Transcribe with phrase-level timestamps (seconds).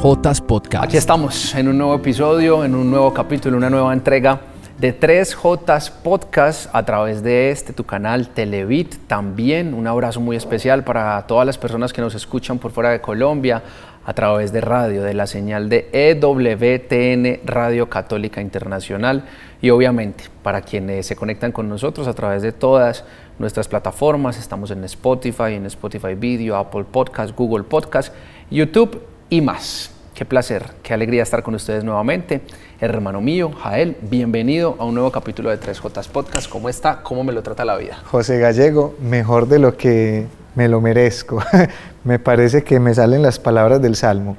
[0.00, 0.84] 3J Podcast.
[0.84, 4.40] Aquí estamos en un nuevo episodio, en un nuevo capítulo, una nueva entrega
[4.78, 8.96] de 3J Podcast a través de este tu canal Televit.
[9.06, 13.02] También un abrazo muy especial para todas las personas que nos escuchan por fuera de
[13.02, 13.62] Colombia
[14.06, 19.24] a través de radio, de la señal de EWTN Radio Católica Internacional
[19.60, 23.04] y obviamente para quienes se conectan con nosotros a través de todas
[23.38, 24.38] nuestras plataformas.
[24.38, 28.14] Estamos en Spotify, en Spotify Video, Apple Podcast, Google Podcast,
[28.50, 29.90] YouTube y más.
[30.12, 32.42] Qué placer, qué alegría estar con ustedes nuevamente.
[32.80, 36.50] Hermano mío, Jael, bienvenido a un nuevo capítulo de 3J Podcast.
[36.50, 37.02] ¿Cómo está?
[37.02, 38.02] ¿Cómo me lo trata la vida?
[38.04, 41.42] José Gallego, mejor de lo que me lo merezco.
[42.04, 44.36] me parece que me salen las palabras del Salmo.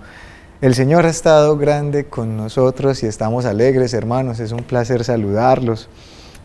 [0.60, 4.40] El Señor ha estado grande con nosotros y estamos alegres, hermanos.
[4.40, 5.90] Es un placer saludarlos,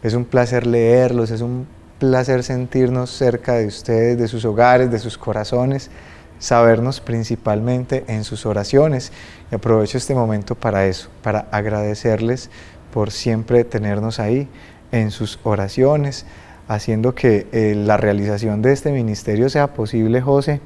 [0.02, 1.66] es un placer leerlos, es un
[1.98, 5.90] placer sentirnos cerca de ustedes, de sus hogares, de sus corazones,
[6.38, 9.12] sabernos principalmente en sus oraciones.
[9.50, 12.50] Y aprovecho este momento para eso, para agradecerles
[12.92, 14.48] por siempre tenernos ahí
[14.92, 16.26] en sus oraciones,
[16.68, 20.60] haciendo que eh, la realización de este ministerio sea posible, José.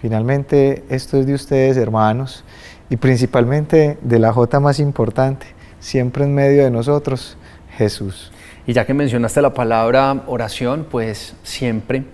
[0.00, 2.44] Finalmente, esto es de ustedes, hermanos,
[2.90, 5.46] y principalmente de la J más importante,
[5.80, 7.36] siempre en medio de nosotros,
[7.76, 8.32] Jesús.
[8.66, 12.04] Y ya que mencionaste la palabra oración, pues siempre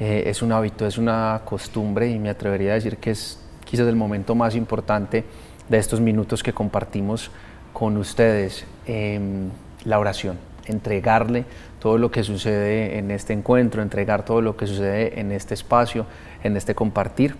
[0.00, 3.86] eh, es un hábito, es una costumbre y me atrevería a decir que es quizás
[3.88, 5.24] el momento más importante
[5.68, 7.30] de estos minutos que compartimos
[7.72, 9.50] con ustedes, em,
[9.84, 11.44] la oración, entregarle
[11.78, 16.06] todo lo que sucede en este encuentro, entregar todo lo que sucede en este espacio,
[16.42, 17.36] en este compartir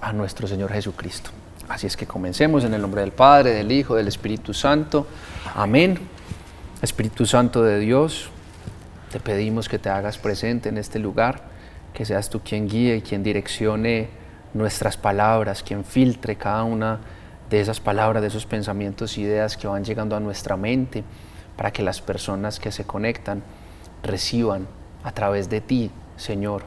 [0.00, 1.30] a nuestro Señor Jesucristo.
[1.68, 5.06] Así es que comencemos en el nombre del Padre, del Hijo, del Espíritu Santo.
[5.54, 5.98] Amén.
[6.82, 8.28] Espíritu Santo de Dios,
[9.10, 11.42] te pedimos que te hagas presente en este lugar,
[11.96, 14.10] que seas tú quien guíe y quien direccione
[14.52, 17.00] nuestras palabras, quien filtre cada una
[17.48, 21.04] de esas palabras, de esos pensamientos, ideas que van llegando a nuestra mente,
[21.56, 23.42] para que las personas que se conectan
[24.02, 24.66] reciban
[25.04, 26.64] a través de ti, Señor,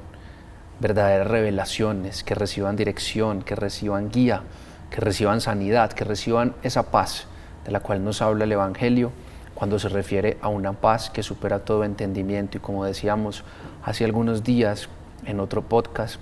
[0.79, 4.41] verdaderas revelaciones, que reciban dirección, que reciban guía,
[4.89, 7.27] que reciban sanidad, que reciban esa paz
[7.65, 9.11] de la cual nos habla el Evangelio
[9.53, 12.57] cuando se refiere a una paz que supera todo entendimiento.
[12.57, 13.43] Y como decíamos
[13.83, 14.89] hace algunos días
[15.25, 16.19] en otro podcast,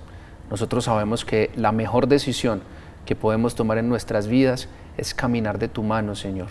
[0.50, 2.62] nosotros sabemos que la mejor decisión
[3.06, 6.48] que podemos tomar en nuestras vidas es caminar de tu mano, Señor.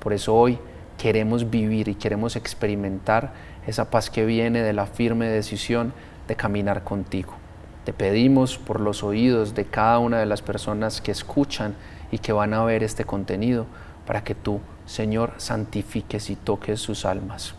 [0.00, 0.58] Por eso hoy
[0.98, 3.32] queremos vivir y queremos experimentar
[3.66, 5.92] esa paz que viene de la firme decisión
[6.28, 7.34] de caminar contigo.
[7.84, 11.74] Te pedimos por los oídos de cada una de las personas que escuchan
[12.12, 13.66] y que van a ver este contenido
[14.06, 17.54] para que tú Señor, santifiques y toques sus almas.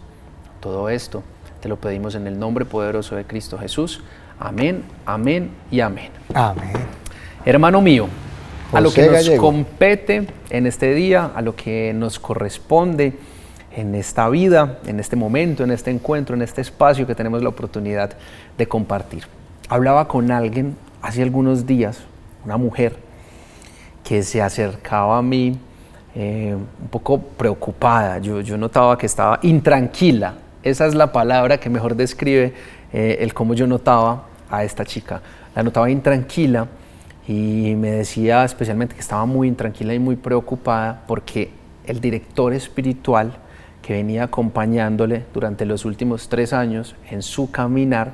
[0.59, 1.23] Todo esto
[1.61, 4.03] te lo pedimos en el nombre poderoso de Cristo Jesús.
[4.43, 6.09] Amén, amén y amén.
[6.33, 6.73] Amén.
[7.45, 8.07] Hermano mío,
[8.73, 13.13] a lo que nos compete en este día, a lo que nos corresponde
[13.75, 17.49] en esta vida, en este momento, en este encuentro, en este espacio que tenemos la
[17.49, 18.13] oportunidad
[18.57, 19.25] de compartir.
[19.69, 21.99] Hablaba con alguien hace algunos días,
[22.43, 22.95] una mujer,
[24.03, 25.59] que se acercaba a mí
[26.15, 28.17] eh, un poco preocupada.
[28.17, 30.33] Yo, yo, notaba que estaba intranquila.
[30.63, 32.55] Esa es la palabra que mejor describe
[32.91, 35.21] eh, el cómo yo notaba a esta chica.
[35.55, 36.67] La notaba intranquila
[37.27, 41.51] y me decía especialmente que estaba muy intranquila y muy preocupada porque
[41.85, 43.33] el director espiritual
[43.81, 48.13] que venía acompañándole durante los últimos tres años en su caminar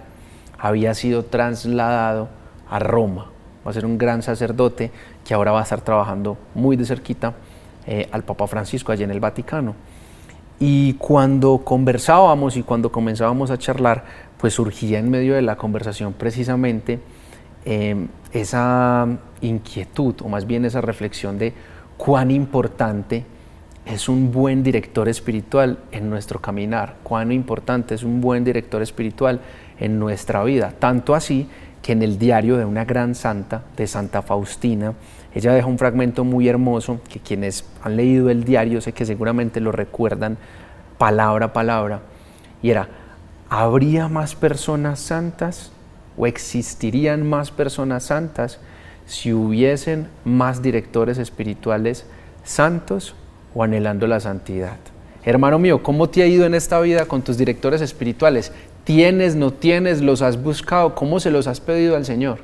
[0.57, 2.29] había sido trasladado
[2.69, 3.31] a Roma.
[3.65, 4.91] Va a ser un gran sacerdote
[5.25, 7.33] que ahora va a estar trabajando muy de cerquita
[7.85, 9.75] eh, al Papa Francisco allí en el Vaticano.
[10.59, 14.05] Y cuando conversábamos y cuando comenzábamos a charlar,
[14.39, 16.99] pues surgía en medio de la conversación precisamente
[17.65, 19.07] em, esa
[19.41, 21.53] inquietud, o más bien esa reflexión de
[21.97, 23.25] cuán importante
[23.85, 29.39] es un buen director espiritual en nuestro caminar, cuán importante es un buen director espiritual
[29.79, 30.73] en nuestra vida.
[30.77, 31.47] Tanto así
[31.81, 34.93] que en el diario de una gran santa, de Santa Faustina,
[35.33, 39.61] ella deja un fragmento muy hermoso que quienes han leído el diario sé que seguramente
[39.61, 40.37] lo recuerdan
[40.97, 42.01] palabra a palabra.
[42.61, 42.89] Y era,
[43.49, 45.71] ¿habría más personas santas
[46.17, 48.59] o existirían más personas santas
[49.05, 52.05] si hubiesen más directores espirituales
[52.43, 53.15] santos
[53.53, 54.77] o anhelando la santidad?
[55.23, 58.51] Hermano mío, ¿cómo te ha ido en esta vida con tus directores espirituales?
[58.83, 60.95] ¿Tienes, no tienes, los has buscado?
[60.95, 62.39] ¿Cómo se los has pedido al Señor?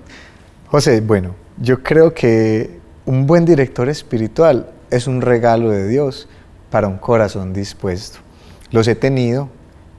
[0.68, 6.28] José, bueno, yo creo que un buen director espiritual es un regalo de Dios
[6.70, 8.20] para un corazón dispuesto.
[8.72, 9.50] Los he tenido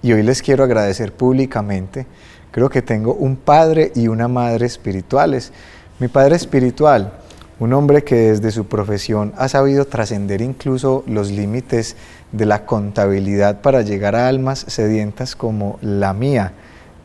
[0.05, 2.07] y hoy les quiero agradecer públicamente.
[2.51, 5.51] Creo que tengo un padre y una madre espirituales.
[5.99, 7.15] Mi padre espiritual
[7.61, 11.97] un hombre que desde su profesión ha sabido trascender incluso los límites
[12.33, 16.53] de la contabilidad para llegar a almas sedientas como la mía.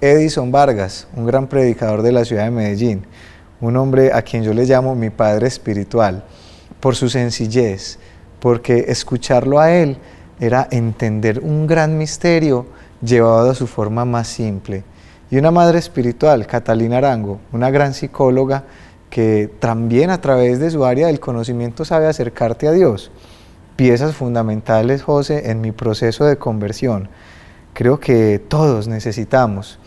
[0.02, 3.06] Edison Vargas, un gran predicador de la ciudad de Medellín,
[3.62, 6.26] un hombre a quien yo le llamo mi padre espiritual,
[6.80, 8.00] por su sencillez,
[8.40, 9.98] porque escucharlo a él
[10.40, 12.66] era entender un gran misterio
[13.02, 14.84] llevado a su forma más simple.
[15.32, 18.64] Y una madre espiritual, Catalina Arango, una gran psicóloga,
[19.10, 23.12] que también a través de su área del conocimiento sabe acercarte a Dios.
[23.76, 27.10] Piezas fundamentales, José, en mi proceso de conversión.
[27.74, 29.80] Creo que todos necesitamos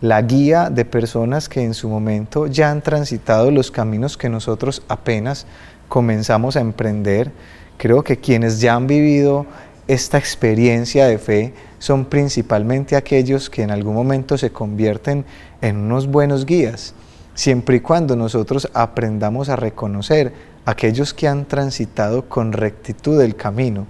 [0.00, 4.82] la guía de personas que en su momento ya han transitado los caminos que nosotros
[4.88, 5.46] apenas
[5.88, 7.32] comenzamos a emprender.
[7.76, 9.46] Creo que quienes ya han vivido
[9.88, 15.24] esta experiencia de fe son principalmente aquellos que en algún momento se convierten
[15.60, 16.94] en unos buenos guías
[17.34, 20.32] siempre y cuando nosotros aprendamos a reconocer
[20.66, 23.86] aquellos que han transitado con rectitud el camino.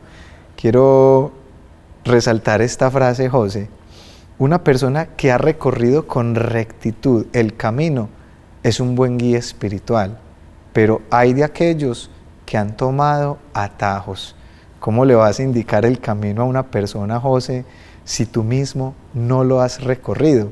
[0.57, 1.33] Quiero
[2.05, 3.69] resaltar esta frase, José.
[4.39, 8.09] Una persona que ha recorrido con rectitud el camino
[8.63, 10.21] es un buen guía espiritual,
[10.73, 12.09] pero hay de aquellos
[12.47, 14.37] que han tomado atajos.
[14.81, 17.65] ¿Cómo le vas a indicar el camino a una persona, José,
[18.05, 20.49] si tú mismo no lo has recorrido?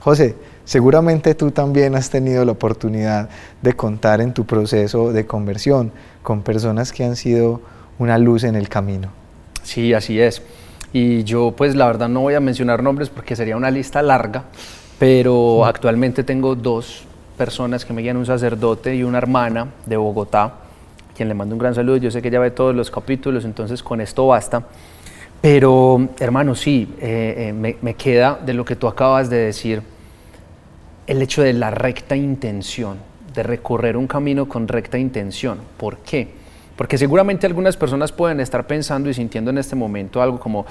[0.00, 3.28] José, Seguramente tú también has tenido la oportunidad
[3.60, 5.92] de contar en tu proceso de conversión
[6.22, 7.60] con personas que han sido
[7.98, 9.08] una luz en el camino.
[9.62, 10.40] Sí, así es.
[10.92, 14.44] Y yo pues la verdad no voy a mencionar nombres porque sería una lista larga,
[14.98, 17.04] pero actualmente tengo dos
[17.36, 20.54] personas que me guían, un sacerdote y una hermana de Bogotá,
[21.14, 21.96] quien le mando un gran saludo.
[21.96, 24.64] Yo sé que ya ve todos los capítulos, entonces con esto basta.
[25.40, 29.82] Pero hermano, sí, eh, eh, me queda de lo que tú acabas de decir
[31.06, 32.98] el hecho de la recta intención,
[33.34, 35.58] de recorrer un camino con recta intención.
[35.76, 36.43] ¿Por qué?
[36.76, 40.66] Porque seguramente algunas personas pueden estar pensando y sintiendo en este momento algo como,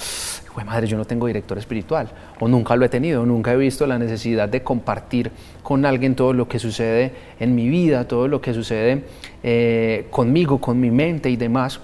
[0.66, 2.10] madre, yo no tengo director espiritual,
[2.40, 6.34] o nunca lo he tenido, nunca he visto la necesidad de compartir con alguien todo
[6.34, 9.06] lo que sucede en mi vida, todo lo que sucede
[9.44, 11.80] eh, conmigo, con mi mente y demás.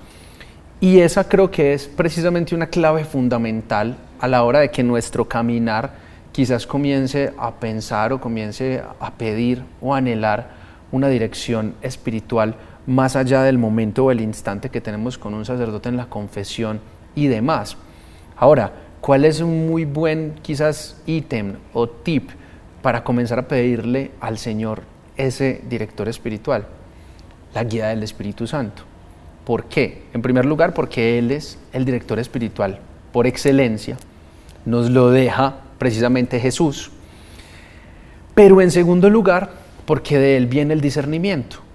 [0.81, 5.25] Y esa creo que es precisamente una clave fundamental a la hora de que nuestro
[5.25, 5.91] caminar
[6.31, 10.51] quizás comience a pensar o comience a pedir o anhelar
[10.91, 12.55] una dirección espiritual
[12.89, 16.81] más allá del momento o el instante que tenemos con un sacerdote en la confesión
[17.13, 17.77] y demás.
[18.35, 22.31] Ahora, ¿cuál es un muy buen quizás ítem o tip
[22.81, 24.81] para comenzar a pedirle al Señor
[25.17, 26.65] ese director espiritual?
[27.53, 28.81] La guía del Espíritu Santo.
[29.45, 30.05] ¿Por qué?
[30.13, 32.79] En primer lugar, porque Él es el director espiritual
[33.11, 33.97] por excelencia.
[34.65, 36.91] Nos lo deja precisamente Jesús.
[38.33, 39.51] Pero en segundo lugar,
[39.85, 41.68] porque de Él viene el discernimiento,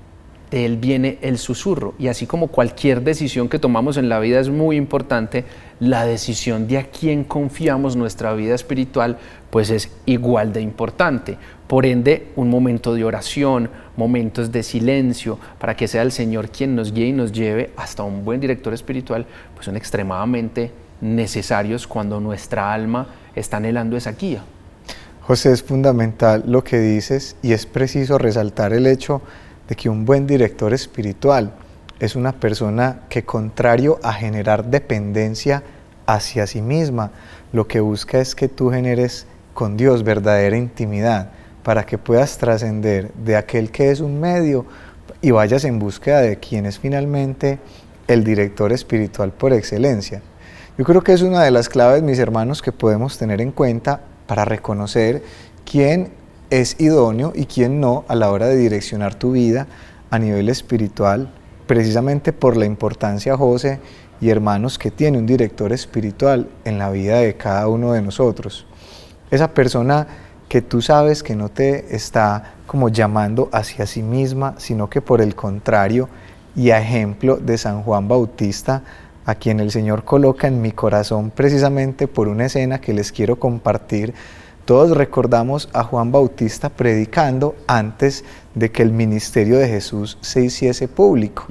[0.50, 1.94] de Él viene el susurro.
[1.99, 5.44] Y así como cualquier decisión que tomamos en la vida es muy importante,
[5.81, 9.19] la decisión de a quién confiamos nuestra vida espiritual,
[9.50, 11.37] pues es igual de importante.
[11.67, 16.76] Por ende, un momento de oración, momentos de silencio, para que sea el Señor quien
[16.76, 20.70] nos guíe y nos lleve hasta un buen director espiritual, pues son extremadamente
[21.01, 24.43] necesarios cuando nuestra alma está anhelando esa guía.
[25.27, 29.22] José, es fundamental lo que dices y es preciso resaltar el hecho
[29.68, 31.52] de que un buen director espiritual
[32.00, 35.62] es una persona que contrario a generar dependencia
[36.06, 37.12] hacia sí misma,
[37.52, 41.30] lo que busca es que tú generes con Dios verdadera intimidad
[41.62, 44.66] para que puedas trascender de aquel que es un medio
[45.22, 47.58] y vayas en búsqueda de quien es finalmente
[48.06, 50.20] el director espiritual por excelencia.
[50.76, 54.00] Yo creo que es una de las claves, mis hermanos, que podemos tener en cuenta
[54.26, 55.22] para reconocer
[55.64, 56.10] quién
[56.51, 59.67] es idóneo y quién no a la hora de direccionar tu vida
[60.10, 61.31] a nivel espiritual,
[61.67, 63.81] precisamente por la importancia, José
[64.20, 68.67] y hermanos, que tiene un director espiritual en la vida de cada uno de nosotros.
[69.31, 70.06] Esa persona
[70.48, 75.20] que tú sabes que no te está como llamando hacia sí misma, sino que por
[75.20, 76.08] el contrario,
[76.56, 78.82] y a ejemplo de San Juan Bautista,
[79.27, 83.36] a quien el Señor coloca en mi corazón precisamente por una escena que les quiero
[83.39, 84.15] compartir.
[84.64, 90.88] Todos recordamos a Juan Bautista predicando antes de que el ministerio de Jesús se hiciese
[90.88, 91.46] público.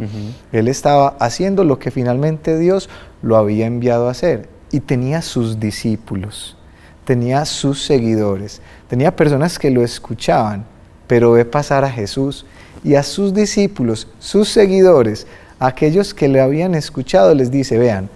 [0.52, 2.90] Él estaba haciendo lo que finalmente Dios
[3.22, 6.58] lo había enviado a hacer y tenía sus discípulos,
[7.06, 10.66] tenía sus seguidores, tenía personas que lo escuchaban,
[11.06, 12.48] pero ve pasar a Jesús
[12.84, 15.28] y a sus discípulos, sus seguidores,
[15.60, 18.10] aquellos que le habían escuchado les dice, vean,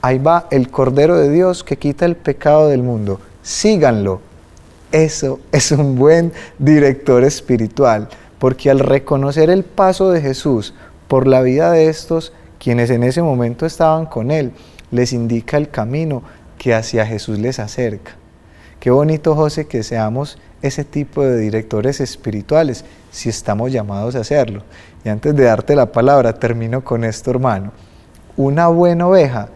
[0.00, 4.31] ahí va el Cordero de Dios que quita el pecado del mundo, síganlo.
[4.92, 8.08] Eso es un buen director espiritual,
[8.38, 10.74] porque al reconocer el paso de Jesús
[11.08, 14.52] por la vida de estos, quienes en ese momento estaban con Él,
[14.90, 16.22] les indica el camino
[16.58, 18.12] que hacia Jesús les acerca.
[18.80, 24.62] Qué bonito, José, que seamos ese tipo de directores espirituales, si estamos llamados a hacerlo.
[25.04, 27.72] Y antes de darte la palabra, termino con esto, hermano.
[28.36, 29.48] Una buena oveja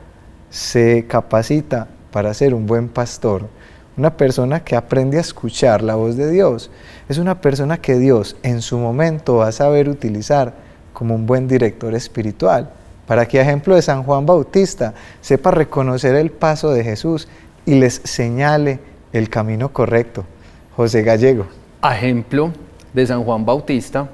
[0.48, 3.48] se capacita para ser un buen pastor.
[3.96, 6.70] Una persona que aprende a escuchar la voz de Dios
[7.08, 10.52] es una persona que Dios en su momento va a saber utilizar
[10.92, 12.70] como un buen director espiritual,
[13.06, 17.28] para que, ejemplo de San Juan Bautista, sepa reconocer el paso de Jesús
[17.64, 18.80] y les señale
[19.12, 20.24] el camino correcto.
[20.76, 21.46] José Gallego.
[21.82, 22.52] ejemplo
[22.92, 24.08] de San Juan Bautista,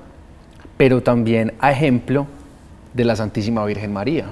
[0.76, 2.26] pero también a ejemplo
[2.94, 4.26] de la Santísima Virgen María,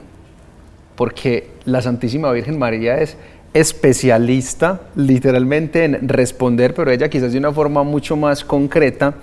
[0.94, 3.16] porque la Santísima Virgen María es
[3.52, 9.14] especialista literalmente en responder, pero ella quizás de una forma mucho más concreta,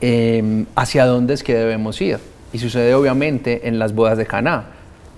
[0.00, 2.18] em, hacia dónde es que debemos ir.
[2.52, 4.64] Y sucede obviamente en las bodas de Caná.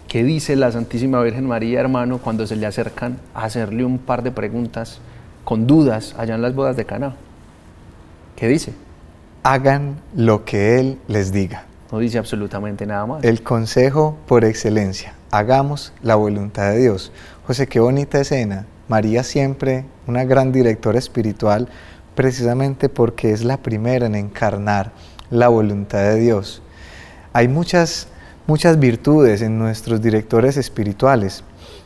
[0.09, 4.23] ¿Qué dice la Santísima Virgen María, hermano, cuando se le acercan a hacerle un par
[4.23, 5.01] de preguntas
[5.45, 7.15] con dudas allá en las bodas de Caná?
[8.37, 8.75] ¿Qué dice?
[9.45, 11.65] Hagan lo que Él les diga.
[11.91, 13.25] No dice absolutamente nada más.
[13.25, 15.15] El consejo por excelencia.
[15.35, 17.11] Hagamos la voluntad de Dios.
[17.47, 18.67] José, qué bonita escena.
[18.87, 21.71] María siempre una gran directora espiritual,
[22.15, 24.93] precisamente porque es la primera en encarnar
[25.31, 26.61] la voluntad de Dios.
[27.33, 28.09] Hay muchas,
[28.47, 31.45] muchas virtudes en nuestros directores espirituales.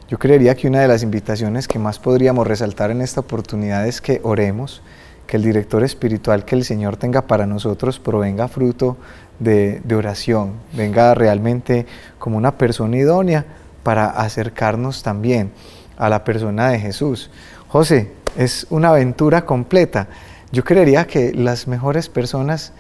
[0.09, 4.01] Yo creería que una de las invitaciones que más podríamos resaltar en esta oportunidad es
[4.01, 4.83] que oremos,
[5.29, 8.97] que el director espiritual que el Señor tenga para nosotros provenga fruto
[9.39, 11.87] de, de oración, venga realmente
[12.19, 13.45] como una persona idónea
[13.83, 15.53] para acercarnos también
[15.97, 17.31] a la persona de Jesús.
[17.69, 20.09] José, es una aventura completa.
[20.53, 22.73] Yo creería que las mejores personas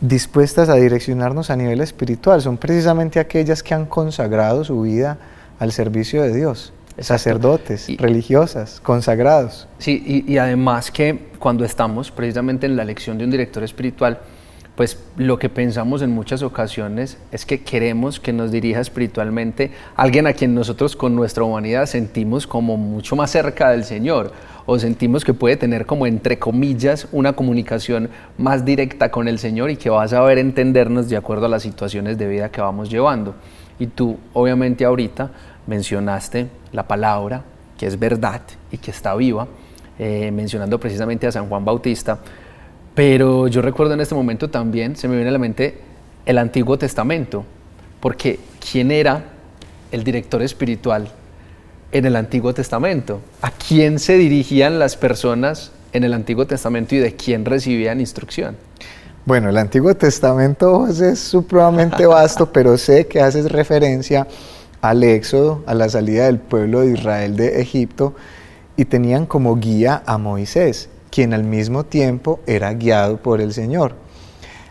[0.00, 5.18] dispuestas a direccionarnos a nivel espiritual son precisamente aquellas que han consagrado su vida
[5.58, 6.72] al servicio de Dios.
[6.98, 9.68] Sacerdotes, religiosas, consagrados.
[9.78, 14.18] Sí, y, y además que cuando estamos precisamente en la lección de un director espiritual,
[14.78, 20.28] pues lo que pensamos en muchas ocasiones es que queremos que nos dirija espiritualmente alguien
[20.28, 24.30] a quien nosotros con nuestra humanidad sentimos como mucho más cerca del Señor
[24.66, 29.68] o sentimos que puede tener como entre comillas una comunicación más directa con el Señor
[29.70, 32.88] y que va a saber entendernos de acuerdo a las situaciones de vida que vamos
[32.88, 33.34] llevando.
[33.80, 35.32] Y tú obviamente ahorita
[35.66, 37.42] mencionaste la palabra
[37.76, 39.48] que es verdad y que está viva,
[39.98, 42.20] eh, mencionando precisamente a San Juan Bautista
[42.98, 45.78] pero yo recuerdo en este momento también, se me viene a la mente
[46.26, 47.44] el Antiguo Testamento,
[48.00, 48.40] porque
[48.72, 49.22] ¿quién era
[49.92, 51.08] el director espiritual
[51.92, 53.20] en el Antiguo Testamento?
[53.40, 58.56] ¿A quién se dirigían las personas en el Antiguo Testamento y de quién recibían instrucción?
[59.24, 64.26] Bueno, el Antiguo Testamento es supremamente vasto, pero sé que haces referencia
[64.80, 68.16] al éxodo, a la salida del pueblo de Israel de Egipto,
[68.76, 73.94] y tenían como guía a Moisés quien al mismo tiempo era guiado por el Señor.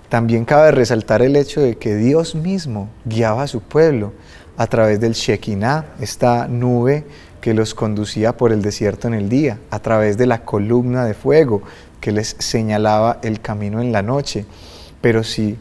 [0.10, 4.14] También cabe resaltar el hecho de que Dios mismo guiaba a su pueblo
[4.56, 7.06] a través del Shekinah, esta nube
[7.42, 11.14] que los conducía por el desierto en el día, a través de la columna de
[11.14, 11.62] fuego
[12.02, 14.46] que les señalaba el camino en la noche.
[15.02, 15.58] Pero si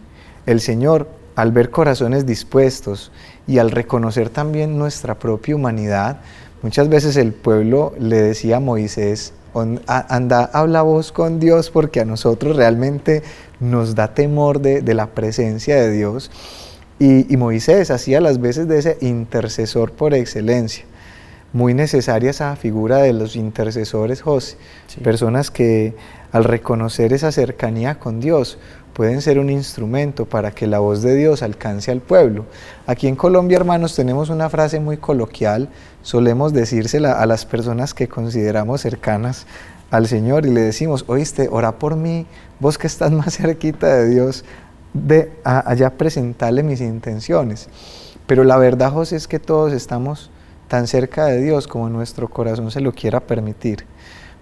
[0.46, 3.12] el Señor, al ver corazones dispuestos
[3.46, 6.20] y al reconocer también nuestra propia humanidad,
[6.62, 9.34] muchas veces el pueblo le decía a Moisés,
[9.86, 13.22] anda, habla vos con Dios porque a nosotros realmente
[13.60, 16.30] nos da temor de, la presencia de Dios.
[16.98, 20.84] Y, Moisés hacía las veces de ese intercesor por excelencia.
[21.52, 24.56] Muy necesaria esa figura de los intercesores, José.
[25.02, 25.94] Personas que
[26.32, 28.58] al reconocer esa cercanía con Dios
[28.96, 32.46] pueden ser un instrumento para que la voz de Dios alcance al pueblo.
[32.86, 35.68] Aquí en Colombia, hermanos, tenemos una frase muy coloquial,
[36.00, 39.46] solemos decírsela a las personas que consideramos cercanas
[39.90, 42.24] al Señor y le decimos, oíste, ora por mí,
[42.58, 44.46] vos que estás más cerquita de Dios,
[44.94, 47.68] de allá presentarle mis intenciones.
[48.26, 50.30] Pero la verdad, José, es que todos estamos
[50.68, 53.84] tan cerca de Dios como nuestro corazón se lo quiera permitir.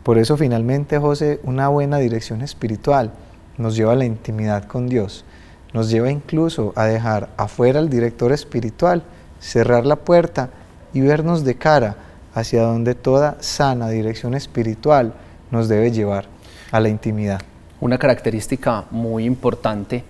[0.04, 3.10] Por eso finalmente, José, una buena dirección espiritual
[3.58, 5.24] nos lleva a la intimidad con Dios,
[5.72, 9.02] nos lleva incluso a dejar afuera al director espiritual,
[9.40, 10.50] cerrar la puerta
[10.92, 11.96] y vernos de cara
[12.34, 15.14] hacia donde toda sana dirección espiritual
[15.50, 16.26] nos debe llevar,
[16.70, 17.40] a la intimidad.
[17.80, 20.02] Una característica muy importante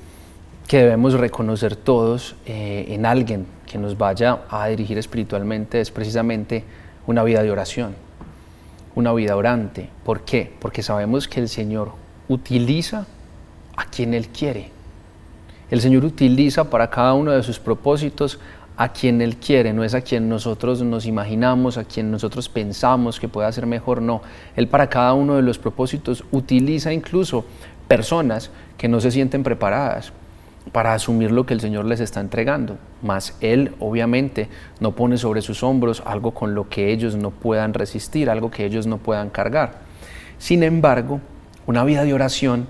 [0.66, 6.64] que debemos reconocer todos eh, en alguien que nos vaya a dirigir espiritualmente es precisamente
[7.06, 7.94] una vida de oración,
[8.94, 9.90] una vida orante.
[10.04, 10.52] ¿Por qué?
[10.58, 11.92] Porque sabemos que el Señor
[12.28, 13.06] utiliza
[13.76, 14.70] a quien Él quiere.
[15.70, 18.38] El Señor utiliza para cada uno de sus propósitos
[18.76, 23.20] a quien Él quiere, no es a quien nosotros nos imaginamos, a quien nosotros pensamos
[23.20, 24.22] que pueda ser mejor, no.
[24.56, 27.44] Él para cada uno de los propósitos utiliza incluso
[27.88, 30.12] personas que no se sienten preparadas
[30.72, 34.48] para asumir lo que el Señor les está entregando, mas Él obviamente
[34.80, 38.64] no pone sobre sus hombros algo con lo que ellos no puedan resistir, algo que
[38.64, 39.82] ellos no puedan cargar.
[40.38, 41.20] Sin embargo,
[41.66, 42.66] una vida de oración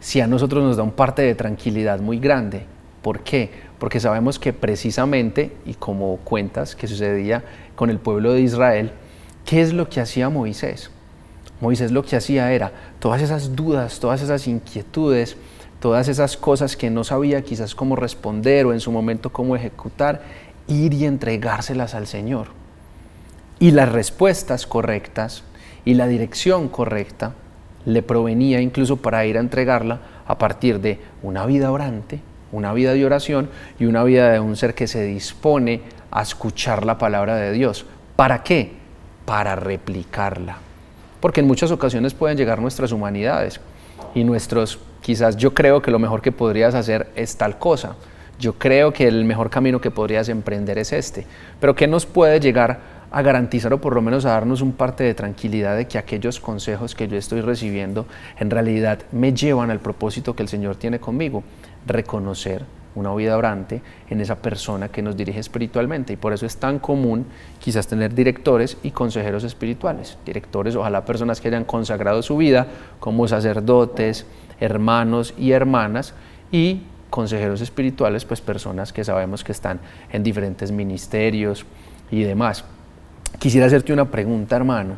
[0.00, 2.64] si a nosotros nos da un parte de tranquilidad muy grande.
[3.02, 3.50] ¿Por qué?
[3.78, 8.92] Porque sabemos que precisamente, y como cuentas que sucedía con el pueblo de Israel,
[9.44, 10.90] ¿qué es lo que hacía Moisés?
[11.60, 15.36] Moisés lo que hacía era todas esas dudas, todas esas inquietudes,
[15.80, 20.22] todas esas cosas que no sabía quizás cómo responder o en su momento cómo ejecutar,
[20.66, 22.48] ir y entregárselas al Señor.
[23.58, 25.42] Y las respuestas correctas
[25.84, 27.34] y la dirección correcta
[27.88, 32.20] le provenía incluso para ir a entregarla a partir de una vida orante,
[32.52, 35.80] una vida de oración y una vida de un ser que se dispone
[36.10, 37.86] a escuchar la palabra de Dios.
[38.14, 38.72] ¿Para qué?
[39.24, 40.58] Para replicarla.
[41.20, 43.58] Porque en muchas ocasiones pueden llegar nuestras humanidades
[44.14, 47.96] y nuestros, quizás yo creo que lo mejor que podrías hacer es tal cosa.
[48.38, 51.26] Yo creo que el mejor camino que podrías emprender es este.
[51.58, 55.04] Pero ¿qué nos puede llegar a garantizar o por lo menos a darnos un parte
[55.04, 58.06] de tranquilidad de que aquellos consejos que yo estoy recibiendo
[58.38, 61.42] en realidad me llevan al propósito que el Señor tiene conmigo,
[61.86, 66.12] reconocer una vida orante en esa persona que nos dirige espiritualmente.
[66.12, 67.26] Y por eso es tan común
[67.60, 70.18] quizás tener directores y consejeros espirituales.
[70.26, 72.66] Directores, ojalá personas que hayan consagrado su vida
[72.98, 74.26] como sacerdotes,
[74.60, 76.14] hermanos y hermanas,
[76.50, 79.80] y consejeros espirituales, pues personas que sabemos que están
[80.12, 81.64] en diferentes ministerios
[82.10, 82.64] y demás.
[83.38, 84.94] Quisiera hacerte una pregunta, hermano.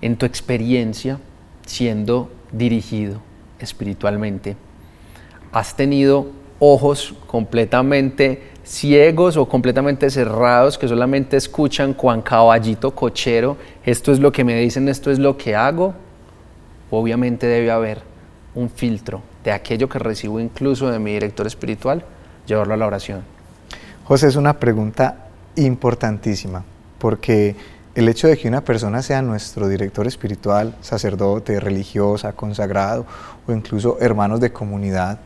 [0.00, 1.18] En tu experiencia
[1.64, 3.20] siendo dirigido
[3.60, 4.56] espiritualmente,
[5.52, 6.28] ¿has tenido
[6.58, 14.32] ojos completamente ciegos o completamente cerrados que solamente escuchan cuan caballito cochero, esto es lo
[14.32, 15.94] que me dicen, esto es lo que hago?
[16.90, 18.02] Obviamente debe haber
[18.54, 22.04] un filtro de aquello que recibo incluso de mi director espiritual,
[22.46, 23.22] llevarlo a la oración.
[24.04, 26.64] José, es una pregunta importantísima
[26.98, 27.56] porque
[27.94, 33.06] el hecho de que una persona sea nuestro director espiritual, sacerdote, religiosa, consagrado
[33.46, 35.18] o incluso hermanos de comunidad,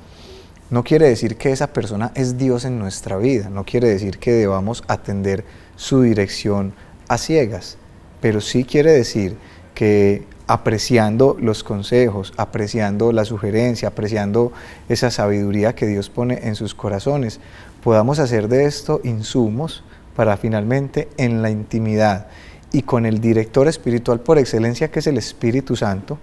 [0.70, 4.32] no quiere decir que esa persona es Dios en nuestra vida, no quiere decir que
[4.32, 5.44] debamos atender
[5.76, 6.72] su dirección
[7.08, 7.76] a ciegas,
[8.22, 9.36] pero sí quiere decir
[9.74, 14.52] que apreciando los consejos, apreciando la sugerencia, apreciando
[14.88, 17.38] esa sabiduría que Dios pone en sus corazones,
[17.82, 22.26] podamos hacer de esto insumos para finalmente en la intimidad
[22.72, 26.18] y con el director espiritual por excelencia que es el Espíritu Santo,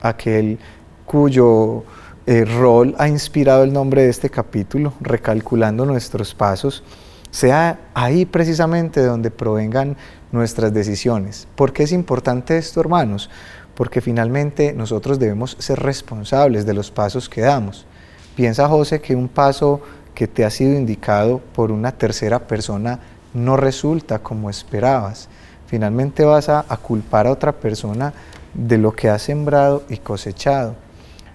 [0.00, 0.58] aquel
[1.06, 1.84] cuyo
[2.26, 6.82] eh, rol ha inspirado el nombre de este capítulo, recalculando nuestros pasos,
[7.30, 9.96] sea ahí precisamente donde provengan
[10.32, 11.48] nuestras decisiones.
[11.56, 13.30] ¿Por qué es importante esto, hermanos?
[13.74, 17.86] Porque finalmente nosotros debemos ser responsables de los pasos que damos.
[18.36, 19.80] Piensa, José, que un paso
[20.14, 23.00] que te ha sido indicado por una tercera persona
[23.34, 25.28] no resulta como esperabas.
[25.66, 28.12] Finalmente vas a, culpar a otra persona
[28.54, 30.74] de lo que has sembrado y cosechado.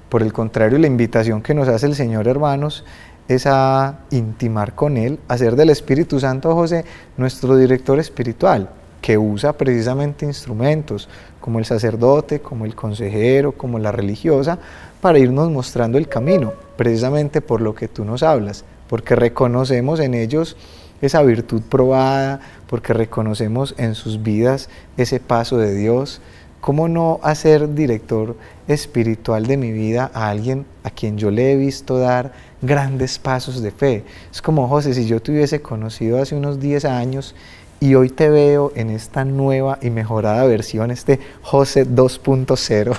[0.09, 2.85] Por el contrario, la invitación que nos hace el Señor, hermanos,
[3.27, 6.85] es a intimar con Él, hacer del Espíritu Santo José
[7.17, 8.69] nuestro director espiritual,
[9.01, 11.09] que usa precisamente instrumentos
[11.41, 14.59] como el sacerdote, como el consejero, como la religiosa,
[15.01, 20.13] para irnos mostrando el camino, precisamente por lo que tú nos hablas, porque reconocemos en
[20.13, 20.55] ellos
[21.01, 26.21] esa virtud probada, porque reconocemos en sus vidas ese paso de Dios.
[26.61, 28.35] ¿Cómo no hacer director
[28.67, 33.61] espiritual de mi vida a alguien a quien yo le he visto dar grandes pasos
[33.61, 34.03] de fe?
[34.31, 37.35] Es como José, si yo te hubiese conocido hace unos 10 años
[37.79, 42.97] y hoy te veo en esta nueva y mejorada versión, este José 2.0.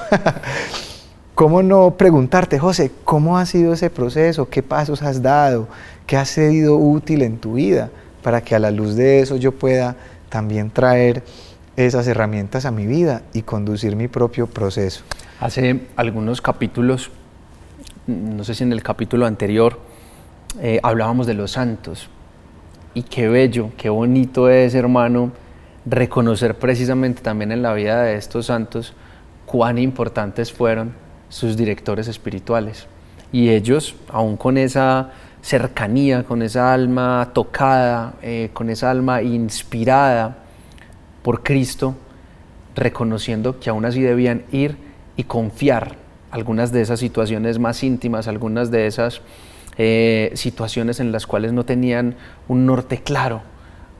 [1.38, 4.48] ¿Cómo no preguntarte, José, cómo ha sido ese proceso?
[4.48, 5.68] ¿Qué pasos has dado?
[6.04, 7.90] ¿Qué ha sido útil en tu vida?
[8.24, 9.94] Para que a la luz de eso yo pueda
[10.30, 11.22] también traer
[11.76, 15.04] esas herramientas a mi vida y conducir mi propio proceso.
[15.38, 17.12] Hace algunos capítulos,
[18.08, 19.78] no sé si en el capítulo anterior,
[20.60, 22.10] eh, hablábamos de los santos.
[22.94, 25.30] Y qué bello, qué bonito es, hermano,
[25.86, 28.92] reconocer precisamente también en la vida de estos santos
[29.46, 32.86] cuán importantes fueron sus directores espirituales.
[33.32, 35.10] Y ellos, aún con esa
[35.42, 40.38] cercanía, con esa alma tocada, eh, con esa alma inspirada
[41.22, 41.94] por Cristo,
[42.74, 44.76] reconociendo que aún así debían ir
[45.16, 45.96] y confiar
[46.30, 49.20] algunas de esas situaciones más íntimas, algunas de esas
[49.76, 52.16] eh, situaciones en las cuales no tenían
[52.48, 53.42] un norte claro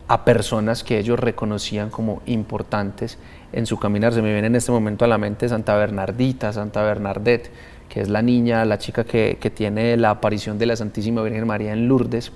[0.07, 3.19] a personas que ellos reconocían como importantes
[3.53, 4.13] en su caminar.
[4.13, 7.51] Se me viene en este momento a la mente Santa Bernardita, Santa Bernadette,
[7.89, 11.73] que es la niña, la chica que, tiene la aparición de la Santísima Virgen María
[11.73, 12.33] en Lourdes.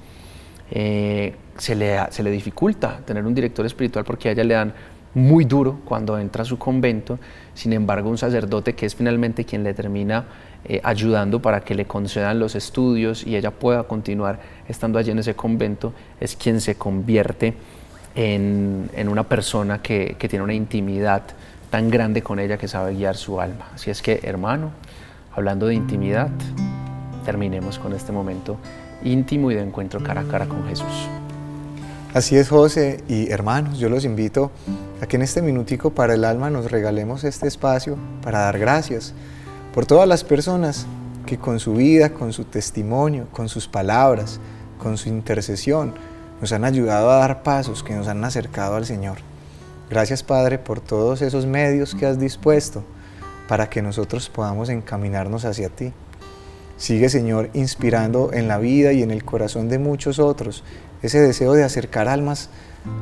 [0.70, 4.72] Eh, se, le, se le dificulta tener un director espiritual porque a ella le dan
[5.14, 7.18] muy duro cuando entra a su convento,
[7.55, 10.25] sin embargo un sacerdote que es finalmente quien le termina
[10.64, 15.18] eh, ayudando para que le concedan los estudios y ella pueda continuar estando allí en
[15.18, 17.55] ese convento, es quien se convierte
[18.14, 21.22] en, una persona que, que tiene una intimidad
[21.70, 23.68] tan grande con ella que sabe guiar su alma.
[23.75, 24.70] Así es que, hermano,
[25.35, 26.31] hablando de intimidad,
[27.25, 28.59] terminemos con este momento
[29.05, 31.09] íntimo y de encuentro cara a cara con Jesús.
[32.14, 34.51] Así es, José y hermanos, yo los invito
[35.01, 39.14] a que en este minutico para el alma nos regalemos este espacio para dar gracias
[39.72, 40.87] por todas las personas
[41.25, 44.40] que con su vida, con su testimonio, con sus palabras,
[44.79, 45.94] con su intercesión,
[46.43, 49.19] nos han ayudado a dar pasos que nos han acercado al Señor.
[49.89, 52.83] Gracias Padre por todos esos medios que has dispuesto
[53.47, 55.93] para que nosotros podamos encaminarnos hacia ti.
[56.77, 60.65] Sigue Señor inspirando en la vida y en el corazón de muchos otros
[61.01, 62.51] ese deseo de acercar almas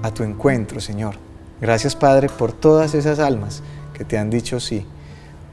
[0.02, 1.14] a tu encuentro, Señor.
[1.62, 3.62] Gracias, Padre, por todas esas almas
[3.94, 4.86] que te han dicho sí.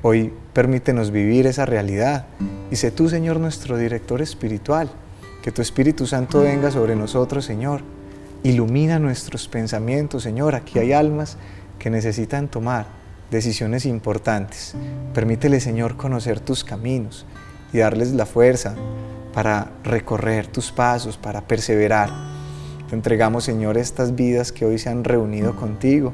[0.02, 2.26] Hoy permítenos vivir esa realidad
[2.70, 4.90] y sé tú, Señor, nuestro director espiritual.
[5.48, 7.80] Que tu Espíritu Santo venga sobre nosotros, Señor.
[8.44, 10.56] Ilumina nuestros pensamientos, Señor.
[10.56, 11.38] Aquí hay almas
[11.80, 12.88] que necesitan tomar
[13.32, 14.76] decisiones importantes.
[15.14, 17.26] Permítele, Señor, conocer tus caminos
[17.72, 18.76] y darles la fuerza
[19.34, 22.10] para recorrer tus pasos, para perseverar
[22.90, 26.12] te entregamos, Señor, estas vidas que hoy se han reunido contigo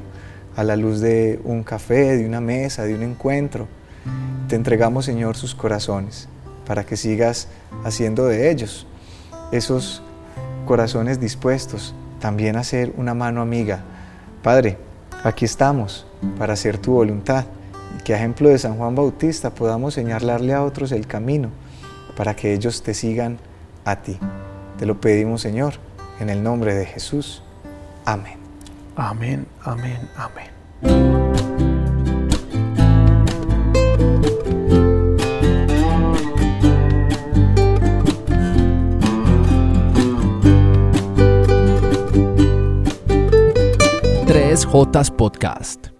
[0.54, 3.66] a la luz de un café, de una mesa, de un encuentro.
[4.46, 6.28] Te entregamos, Señor, sus corazones
[6.64, 7.48] para que sigas
[7.82, 8.86] haciendo de ellos
[9.52, 10.02] esos
[10.66, 13.80] corazones dispuestos también a ser una mano amiga.
[14.42, 14.78] Padre,
[15.22, 16.06] aquí estamos
[16.38, 17.44] para hacer tu voluntad
[17.98, 21.50] y que a ejemplo de San Juan Bautista podamos señalarle a otros el camino
[22.16, 23.38] para que ellos te sigan
[23.84, 24.18] a ti.
[24.78, 25.74] Te lo pedimos, Señor
[26.20, 27.42] en el nombre de Jesús.
[28.04, 28.38] Amén.
[28.96, 30.53] Amén, amén, amén.
[44.74, 45.93] Tres J Podcast.